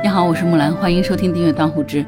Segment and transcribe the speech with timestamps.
[0.00, 2.04] 你好，我是木兰，欢迎收听订阅《当户知》。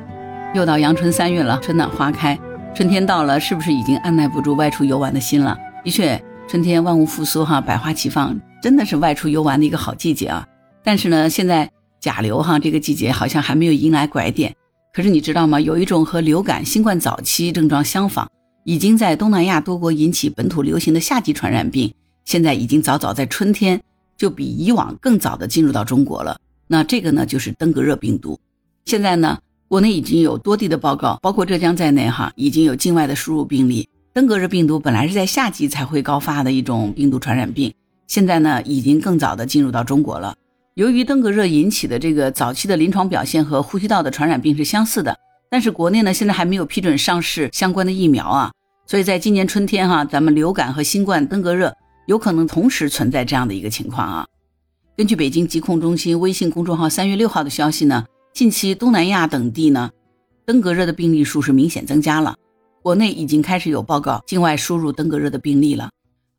[0.55, 2.39] 又到阳春三月了，春暖花开，
[2.73, 5.59] 春天到了，是不是已经按耐不住外出游玩的心了？
[5.83, 10.47] 的确，春天万物复苏，哈，百花齐放，真的是外出游玩的一个好季节啊。
[10.85, 11.69] 但是呢，现在
[11.99, 14.55] 甲流哈这个季节好像还没有迎来拐点。
[14.95, 15.61] 可是你知道吗？
[15.61, 18.29] 有一种和流感、新冠早期症状相仿，
[18.63, 21.93] 已经在东南亚多国引起本土流行的夏季传染病，
[22.25, 23.81] 现在已经早早在春天
[24.17, 26.39] 就比以往更早的进入到中国了。
[26.73, 28.39] 那这个呢，就是登革热病毒。
[28.85, 33.89] 现在呢，国内已经有多地的报告，包括浙江在内，哈，已经有境外的输入病例。
[34.13, 37.75] 登革热病毒本来是在夏季才会高发的一种病毒传染病，
[38.07, 40.37] 现在呢，已经更早的进入到中国了。
[40.75, 45.19] 由于登革热引起的这个早期的临床表现和呼吸道的传染病是相似的，
[45.51, 48.53] 但是国内呢，现在还没有批准上市相关的疫苗啊，
[48.87, 54.27] 所以在今年春天哈，咱们流感和新冠、登革热有可能同时存在这样的一个情况啊。
[55.01, 59.91] 根据北京疾控中心微信公众号三月六号的消息呢，近期东南亚等地呢，
[60.45, 62.37] 登革热的病例数是明显增加了。
[62.83, 65.89] 国内已经开始有报告境外输入登革热的病例了。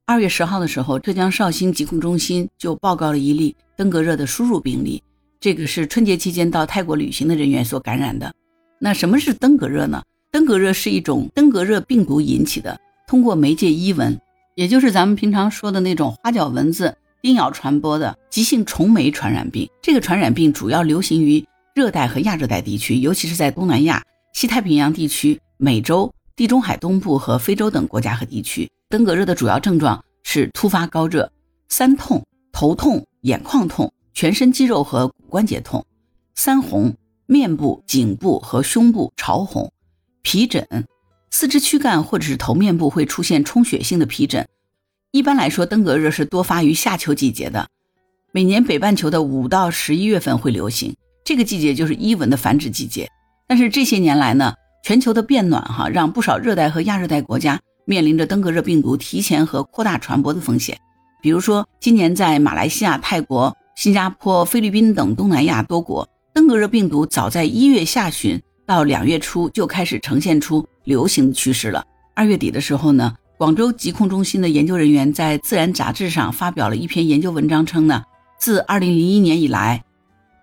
[0.05, 5.01] 二月十号的时候，浙江绍兴疾控中心就报告了一例登革热的输入病例，
[5.39, 8.31] 这个是春节期间到泰国旅行的人员所感染的。
[8.77, 10.03] 那什么是登革热呢？
[10.31, 14.21] 登革热是一种登革热病毒引起的，通过媒介伊蚊，
[14.53, 16.95] 也就是咱们平常说的那种花脚蚊子。
[17.21, 28.67] 叮咬传播的急性虫媒传染病，这个传染病主要流行于热带和亚热带地区，尤其是在东南亚、西太平洋地区、美洲、地中海东部和非洲等国家和地区。
[28.89, 31.31] 登革热的主要症状是突发高热、
[31.69, 35.85] 三痛、头痛、眼眶痛、全身肌肉和骨关节痛、
[36.33, 36.95] 三红、
[37.27, 39.71] 面部、颈部和胸部潮红、
[40.23, 40.67] 皮疹、
[41.29, 44.47] 四肢躯干或者是头面部会出现充血性的皮疹。
[45.13, 47.67] 一般来说，登革热是多发于夏秋季节的，
[48.31, 50.95] 每年北半球的五到十一月份会流行，
[51.25, 53.09] 这个季节就是伊蚊的繁殖季节。
[53.45, 54.53] 但是这些年来呢，
[54.85, 60.79] 全球的变暖哈，让不少热带和亚热带国家面临着登革热病毒提前和扩大传播的风险。
[61.21, 71.83] 比如说，今年在马来西亚、泰国、新加坡、菲律宾等东南亚多国，登革热病毒早在一月下旬到两月初就开始呈现出流行的趋势了。
[72.15, 73.13] 二月底的时候呢。
[73.41, 78.03] 广州疾控中心的研究人员在《自然》杂志上发表了一篇研究文章，称呢，
[78.37, 79.83] 自2001年以来，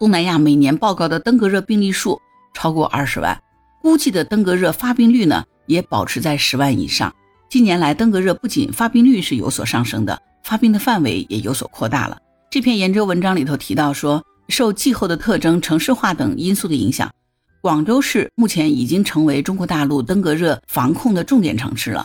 [0.00, 2.20] 东南亚每年报告的登革热病例数
[2.54, 3.40] 超过二十万，
[3.80, 7.14] 估计的登革热发病率呢也保持在十万以上。
[7.48, 12.18] 近年来，登革热不仅发病率是有所上升的，发病的范围也有所扩大了。
[12.50, 17.08] 这篇研究文章里头提到说，受气候的特征、城市化等因素的影响，
[17.62, 22.04] 广州市目前已经成为中国大陆登革热防控的重点城市了。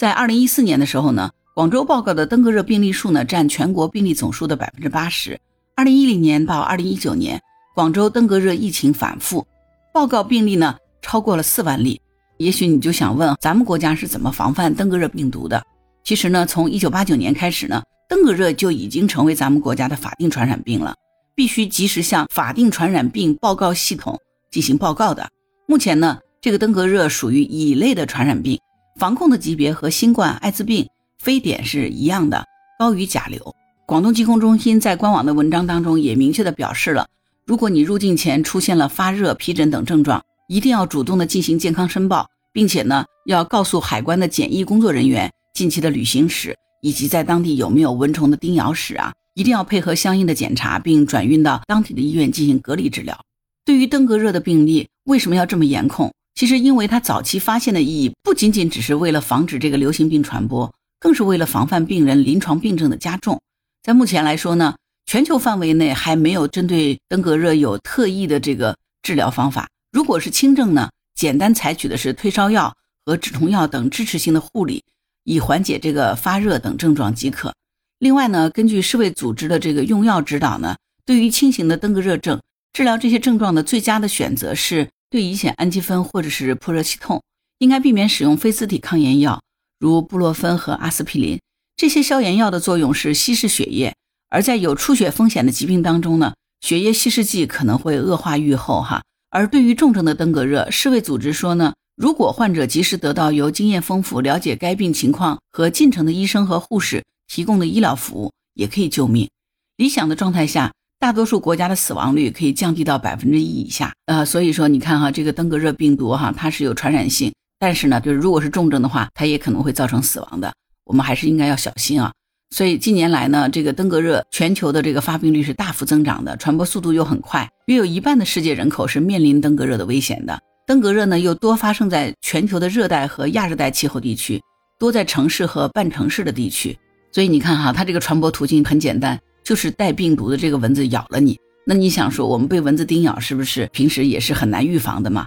[0.00, 5.38] 在二零一四年的时候呢，广州报告的登革热病例数呢占全国病例总数的百分之八十。
[5.76, 7.38] 二零一零年到二零一九年，
[7.74, 9.46] 广州登革热疫情反复，
[9.92, 12.00] 报告病例呢超过了四万例。
[12.38, 15.62] 也许你就想问，咱们国家是怎么防范登革热病毒的？
[16.02, 20.94] 其实呢，从一九八九年开始呢，登革热就已经成为咱们国家的法定传染病了，
[21.34, 24.18] 必须及时向法定传染病报告系统
[24.50, 25.28] 进行报告的。
[25.66, 28.58] 目前呢，这个登革热属于乙类的传染病。
[29.00, 30.86] 防控的级别和新冠、艾滋病、
[31.18, 32.44] 非典是一样的，
[32.78, 33.56] 高于甲流。
[33.86, 37.08] 广东疾控中心在官网的文章当中也明确的表示了，
[37.46, 53.18] 如果你入境前出现了发热、皮疹等症状，一定要主动的进行健康申报，并且呢，要告诉海关的检疫工作人员近期的旅行史以及在当地有没有蚊虫的叮咬史啊，一定要配合相应的检查，并转运到当地的医院进行隔离治疗。
[53.64, 56.12] 对于登革热的病例，为什么要这么严控？
[56.40, 63.38] 其实，因为它早期发现的意义不仅仅只是为了防止这个流行病传播，更是为了防范病人临床病症的加重。
[63.82, 64.74] 在目前来说呢，
[65.04, 69.68] 全球范围内还没有针对登革热有特异的这个治疗方法。
[69.92, 72.74] 如果是轻症呢，简单采取的是退烧药
[73.04, 74.82] 和止痛药等支持性的护理，
[75.24, 77.52] 以缓解这个发热等症状即可。
[77.98, 80.74] 另外呢，根据世卫组织的这个用药指导呢，
[81.04, 82.40] 对于轻型的登革热症，
[82.72, 84.88] 治疗这些症状的最佳的选择是。
[85.10, 87.20] 对乙酰氨基酚或者是扑热息痛，
[87.58, 89.42] 应该避免使用非甾体抗炎药，
[89.80, 91.40] 如布洛芬和阿司匹林。
[91.76, 93.96] 这些消炎药的作用是稀释血液，
[94.28, 99.02] 而在有出血风险的疾病当中呢，血液稀释剂可能会恶化愈后哈。
[99.30, 109.28] 而对于重症的登革热，世卫组织说呢，如果患者及时得到由经验丰富、了解该病情况和进程的医生和护士提供的医疗服务，也可以救命。
[109.76, 110.70] 理想的状态下。
[111.00, 120.52] 大多数国家的死亡率可以降低到百分之一以下，呃，所以说你看哈，这个登革热病毒哈，它是有传染性，但是呢，就是如果是重症的话，它也可能会造成死亡的，
[120.84, 122.12] 我们还是应该要小心啊。
[122.54, 130.38] 所以近年来呢，这个登革热全球的这个发病率是大幅增长的，传播速度又很快，约有一半的世界人口是面临登革热的危险的。
[130.66, 134.38] 登革热呢又多发生在全球的热带和亚热带气候地区，
[134.78, 136.78] 多在城市和半城市的地区。
[137.10, 141.38] 所以你看哈，它这个传播途径很简单，就是带病毒的这个蚊子咬了你。
[141.64, 145.26] 那你想说，我们被蚊子叮咬是不是平时也是很难预防的嘛？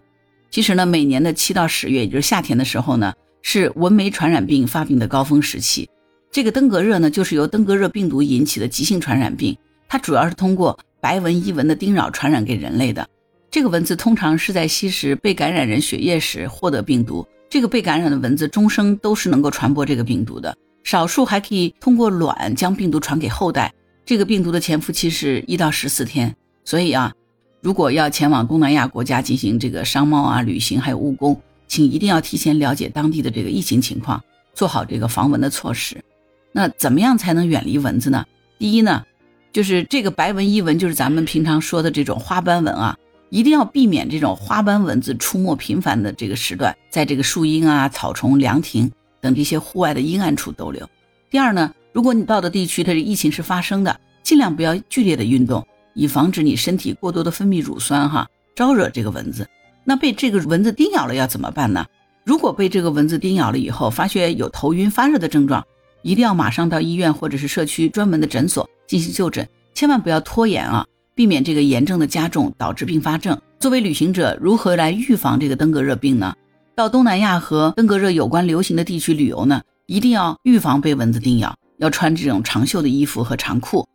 [0.49, 5.89] 其实呢，每年的七到十月，也就是夏天的时候呢，是蚊媒传染病发病的高峰时期。
[6.31, 9.55] 这个登革热呢，就是由登革热病毒引起的急性传染病，
[9.87, 13.07] 它主要是通过白蚊、伊蚊的叮扰传染给人类的。
[13.51, 23.71] 这个蚊子通常是在吸食被感染人血液时获得病毒，这个被感染的蚊子终生都是能够传播这个病毒的，少数还可以通过卵将病毒传给后代。
[24.05, 26.35] 这个病毒的潜伏期是一到十四天，
[26.65, 27.13] 所以啊，
[27.61, 34.21] 如果要前往东南亚国家进行这个商贸啊、旅行还有务工，请一定要提前了解当地的这个疫情情况，
[34.53, 36.03] 做好这个防蚊的措施。
[36.51, 38.25] 那怎么样才能远离蚊子呢？
[38.59, 39.03] 第一呢，
[39.51, 42.97] 就是这个白蚊、伊蚊，就是咱们平常说的这种花斑蚊啊，
[43.29, 48.91] 一定要避免这种花斑蚊子出没频繁的这个时段，在这个树荫啊、草丛、凉亭
[49.21, 50.87] 等这些户外的阴暗处逗留。
[51.31, 59.47] 第二呢，如果你到的地区它的疫情是发生的，尽量不要剧烈的运动，以防止你身体过多的分泌乳酸哈，招惹这个蚊子。
[59.85, 61.85] 那被这个蚊子叮咬了要怎么办呢？
[62.25, 65.63] 如果被这个蚊子叮咬了以后，发觉有头晕、发热的症状。
[66.01, 70.85] 一定要马上到医院或者是社区专门的诊所进行就诊，千万不要拖延啊，
[71.15, 73.39] 避免这个炎症的加重导致并发症。
[73.57, 76.35] 作为旅行者，如何来预防这个登革热病呢？
[76.75, 83.85] 到东南亚和登革热有关流行的地区旅游呢，一定要预防被蚊子叮咬，要穿这种长袖的衣服和长裤，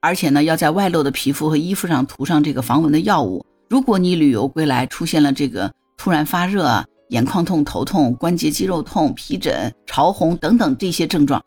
[0.00, 3.44] 而且呢，要在外露的皮肤和衣服上涂上这个防蚊的药物。
[3.68, 6.84] 如果你旅游归来出现了这个突然发热。
[7.10, 11.40] 眼眶痛、头痛、关节肌肉痛、皮疹、潮红等等这些症状，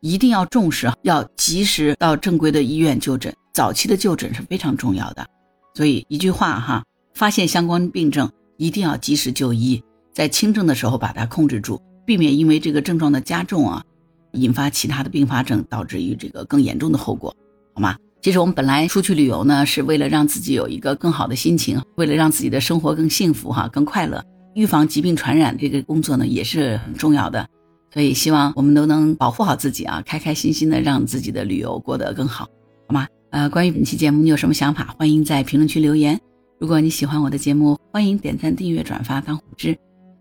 [0.00, 3.34] 一定要重视，要及时到正规的医院就诊。
[3.52, 5.26] 早期的就诊是非常重要的。
[5.74, 9.82] 所以一句话哈，发现相关病症一定要及时就医，
[10.14, 13.82] 在轻症的时候把它控制住，避免因为这个症状的加重啊，
[14.32, 17.34] 引发其他的并发症，导致于这个更严重的后果，
[17.74, 17.96] 好吗？
[18.22, 24.22] 其实我们本来出去旅游呢，是为了让自己有一个更好的心情，为了让自己的生活更幸福哈，更快乐。
[24.54, 27.48] 预防疾病传染这个工作呢也是很重要的，
[27.94, 32.46] 所以希望我们都能保护好自己啊，开开心心的让自己的旅游过得更好，
[32.88, 33.06] 好吗？
[33.30, 36.20] 呃，关于本期节目你有什么想法，欢迎在评论区留言。
[36.58, 39.74] 如果你喜欢我的节目，欢迎点赞、订阅、转发当虎知。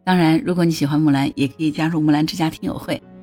[0.05, 3.01] 当然，如果你喜欢木兰，也可以加入木兰之家听友会，